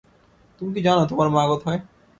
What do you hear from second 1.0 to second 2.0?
তোমার মা কোথায়?